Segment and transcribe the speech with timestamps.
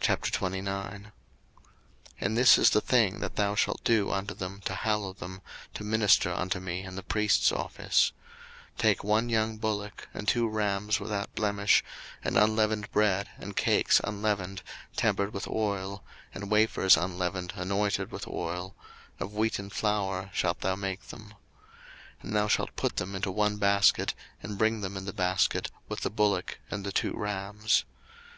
[0.00, 1.12] 02:029:001
[2.18, 5.42] And this is the thing that thou shalt do unto them to hallow them,
[5.74, 8.12] to minister unto me in the priest's office:
[8.78, 11.84] Take one young bullock, and two rams without blemish,
[12.24, 14.62] 02:029:002 And unleavened bread, and cakes unleavened
[14.96, 16.02] tempered with oil,
[16.32, 18.74] and wafers unleavened anointed with oil:
[19.20, 21.34] of wheaten flour shalt thou make them.
[22.22, 25.70] 02:029:003 And thou shalt put them into one basket, and bring them in the basket,
[25.86, 27.84] with the bullock and the two rams.